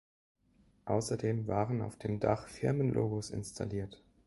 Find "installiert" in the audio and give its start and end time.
3.29-4.01